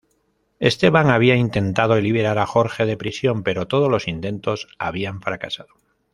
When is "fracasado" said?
5.21-5.75